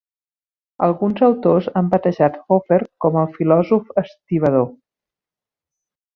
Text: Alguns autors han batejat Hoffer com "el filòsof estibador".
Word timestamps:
Alguns 0.85 1.19
autors 1.27 1.67
han 1.81 1.91
batejat 1.91 2.39
Hoffer 2.55 2.79
com 3.05 3.21
"el 3.25 3.29
filòsof 3.37 3.93
estibador". 4.05 4.67